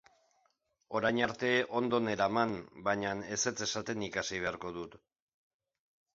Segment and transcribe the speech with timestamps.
[0.99, 1.51] Orain arte
[1.81, 2.57] ondo neraman,
[2.89, 5.01] baina ezetz esaten ikasi beharko dut.